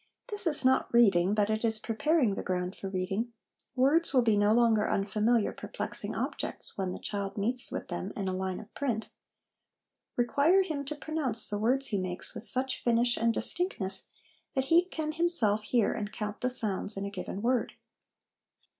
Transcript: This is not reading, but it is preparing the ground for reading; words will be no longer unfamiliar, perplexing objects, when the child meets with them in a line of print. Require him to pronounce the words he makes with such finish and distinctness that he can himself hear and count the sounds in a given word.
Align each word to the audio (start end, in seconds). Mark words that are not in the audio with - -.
This 0.29 0.47
is 0.47 0.65
not 0.65 0.91
reading, 0.91 1.35
but 1.35 1.51
it 1.51 1.63
is 1.63 1.77
preparing 1.77 2.33
the 2.33 2.41
ground 2.41 2.75
for 2.75 2.89
reading; 2.89 3.31
words 3.75 4.15
will 4.15 4.23
be 4.23 4.35
no 4.35 4.51
longer 4.51 4.89
unfamiliar, 4.89 5.51
perplexing 5.53 6.15
objects, 6.15 6.75
when 6.75 6.91
the 6.91 6.97
child 6.97 7.37
meets 7.37 7.71
with 7.71 7.89
them 7.89 8.11
in 8.15 8.27
a 8.27 8.33
line 8.33 8.59
of 8.59 8.73
print. 8.73 9.09
Require 10.15 10.63
him 10.63 10.85
to 10.85 10.95
pronounce 10.95 11.47
the 11.47 11.59
words 11.59 11.89
he 11.89 11.99
makes 11.99 12.33
with 12.33 12.43
such 12.45 12.81
finish 12.83 13.15
and 13.15 13.31
distinctness 13.31 14.09
that 14.55 14.65
he 14.73 14.85
can 14.85 15.11
himself 15.11 15.61
hear 15.61 15.93
and 15.93 16.11
count 16.11 16.41
the 16.41 16.49
sounds 16.49 16.97
in 16.97 17.05
a 17.05 17.11
given 17.11 17.43
word. 17.43 17.73